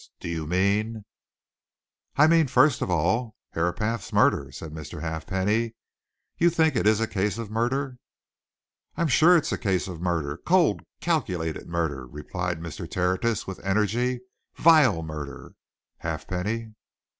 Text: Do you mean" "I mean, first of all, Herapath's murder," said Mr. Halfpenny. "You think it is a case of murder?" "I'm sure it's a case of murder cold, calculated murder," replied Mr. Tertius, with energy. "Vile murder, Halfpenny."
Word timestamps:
Do 0.19 0.27
you 0.27 0.47
mean" 0.47 1.05
"I 2.15 2.25
mean, 2.25 2.47
first 2.47 2.81
of 2.81 2.89
all, 2.89 3.35
Herapath's 3.51 4.11
murder," 4.11 4.51
said 4.51 4.71
Mr. 4.71 5.01
Halfpenny. 5.01 5.75
"You 6.39 6.49
think 6.49 6.75
it 6.75 6.87
is 6.87 6.99
a 6.99 7.05
case 7.07 7.37
of 7.37 7.51
murder?" 7.51 7.99
"I'm 8.97 9.05
sure 9.09 9.37
it's 9.37 9.51
a 9.51 9.59
case 9.59 9.87
of 9.87 10.01
murder 10.01 10.37
cold, 10.37 10.81
calculated 11.01 11.67
murder," 11.67 12.07
replied 12.07 12.59
Mr. 12.59 12.89
Tertius, 12.89 13.45
with 13.45 13.63
energy. 13.63 14.21
"Vile 14.55 15.03
murder, 15.03 15.53
Halfpenny." 15.99 16.71